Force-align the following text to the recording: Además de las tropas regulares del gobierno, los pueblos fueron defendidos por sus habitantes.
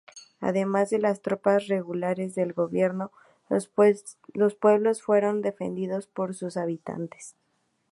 Además 0.39 0.89
de 0.89 0.97
las 0.97 1.21
tropas 1.21 1.67
regulares 1.67 2.33
del 2.33 2.53
gobierno, 2.53 3.11
los 4.33 4.55
pueblos 4.55 4.99
fueron 5.03 5.43
defendidos 5.43 6.07
por 6.07 6.33
sus 6.33 6.57
habitantes. 6.57 7.35